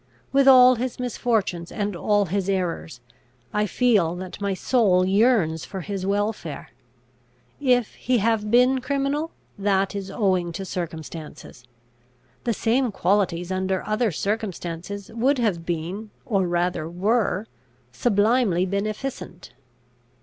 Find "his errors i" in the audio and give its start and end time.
2.25-3.67